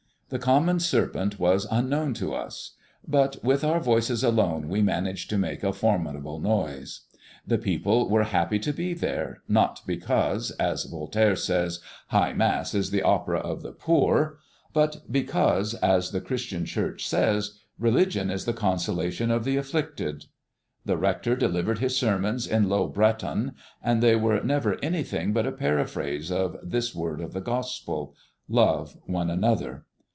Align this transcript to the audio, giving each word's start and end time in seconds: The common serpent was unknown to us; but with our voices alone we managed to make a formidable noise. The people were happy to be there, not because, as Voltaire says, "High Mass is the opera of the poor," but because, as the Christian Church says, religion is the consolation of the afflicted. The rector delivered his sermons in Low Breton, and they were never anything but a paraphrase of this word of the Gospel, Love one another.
The 0.33 0.39
common 0.39 0.79
serpent 0.79 1.39
was 1.41 1.67
unknown 1.69 2.13
to 2.13 2.33
us; 2.33 2.77
but 3.05 3.43
with 3.43 3.65
our 3.65 3.81
voices 3.81 4.23
alone 4.23 4.69
we 4.69 4.81
managed 4.81 5.29
to 5.31 5.37
make 5.37 5.61
a 5.61 5.73
formidable 5.73 6.39
noise. 6.39 7.01
The 7.45 7.57
people 7.57 8.07
were 8.09 8.23
happy 8.23 8.57
to 8.59 8.71
be 8.71 8.93
there, 8.93 9.39
not 9.49 9.81
because, 9.85 10.51
as 10.51 10.85
Voltaire 10.85 11.35
says, 11.35 11.81
"High 12.11 12.31
Mass 12.31 12.73
is 12.73 12.91
the 12.91 13.01
opera 13.01 13.39
of 13.39 13.61
the 13.61 13.73
poor," 13.73 14.37
but 14.71 15.01
because, 15.11 15.73
as 15.73 16.11
the 16.11 16.21
Christian 16.21 16.63
Church 16.63 17.05
says, 17.05 17.59
religion 17.77 18.29
is 18.29 18.45
the 18.45 18.53
consolation 18.53 19.31
of 19.31 19.43
the 19.43 19.57
afflicted. 19.57 20.27
The 20.85 20.95
rector 20.95 21.35
delivered 21.35 21.79
his 21.79 21.97
sermons 21.97 22.47
in 22.47 22.69
Low 22.69 22.87
Breton, 22.87 23.51
and 23.83 24.01
they 24.01 24.15
were 24.15 24.41
never 24.41 24.77
anything 24.81 25.33
but 25.33 25.45
a 25.45 25.51
paraphrase 25.51 26.31
of 26.31 26.55
this 26.63 26.95
word 26.95 27.19
of 27.19 27.33
the 27.33 27.41
Gospel, 27.41 28.15
Love 28.47 28.95
one 29.07 29.29
another. 29.29 29.83